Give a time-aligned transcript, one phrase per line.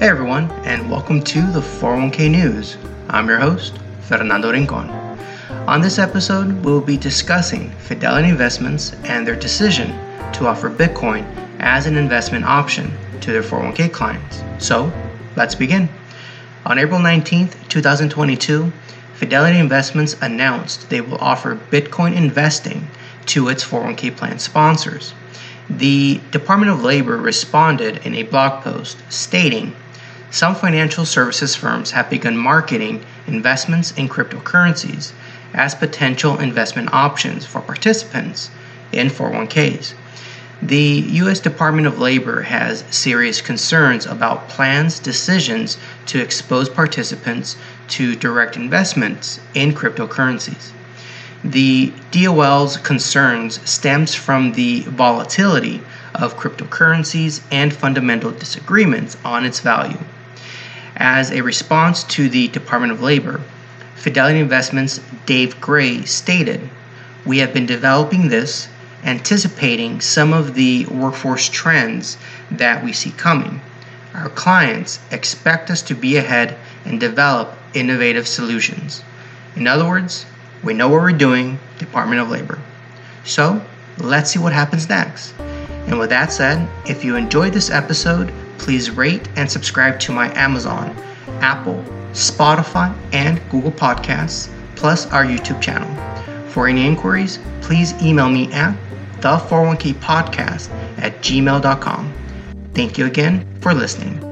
[0.00, 2.78] Hey everyone, and welcome to the 401k News.
[3.10, 4.88] I'm your host, Fernando Rincon.
[5.68, 9.88] On this episode, we will be discussing Fidelity Investments and their decision
[10.32, 11.26] to offer Bitcoin
[11.58, 12.90] as an investment option
[13.20, 14.42] to their 401k clients.
[14.58, 14.90] So,
[15.36, 15.86] let's begin.
[16.64, 18.72] On April 19th, 2022,
[19.12, 22.88] Fidelity Investments announced they will offer Bitcoin investing
[23.26, 25.12] to its 401k plan sponsors.
[25.68, 29.76] The Department of Labor responded in a blog post stating
[30.30, 35.12] some financial services firms have begun marketing investments in cryptocurrencies
[35.54, 38.50] as potential investment options for participants
[38.92, 39.94] in 401ks.
[40.62, 41.40] The U.S.
[41.40, 47.56] Department of Labor has serious concerns about plans' decisions to expose participants
[47.88, 50.72] to direct investments in cryptocurrencies.
[51.42, 55.80] The DOL's concerns stems from the volatility
[56.14, 59.98] of cryptocurrencies and fundamental disagreements on its value.
[61.02, 63.40] As a response to the Department of Labor,
[63.96, 66.68] Fidelity Investments' Dave Gray stated,
[67.24, 68.68] We have been developing this,
[69.02, 72.18] anticipating some of the workforce trends
[72.50, 73.62] that we see coming.
[74.12, 79.02] Our clients expect us to be ahead and develop innovative solutions.
[79.56, 80.26] In other words,
[80.62, 82.58] we know what we're doing, Department of Labor.
[83.24, 83.64] So,
[83.96, 85.32] let's see what happens next.
[85.86, 88.30] And with that said, if you enjoyed this episode,
[88.60, 90.94] please rate and subscribe to my Amazon,
[91.40, 95.88] Apple, Spotify, and Google Podcasts, plus our YouTube channel.
[96.50, 98.76] For any inquiries, please email me at
[99.20, 102.12] the 401k podcast at gmail.com.
[102.74, 104.29] Thank you again for listening.